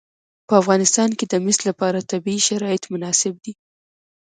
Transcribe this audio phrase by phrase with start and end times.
[0.47, 3.53] په افغانستان کې د مس لپاره طبیعي شرایط مناسب دي.